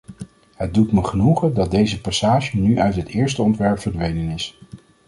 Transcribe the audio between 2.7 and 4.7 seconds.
uit het eerste ontwerp verdwenen is.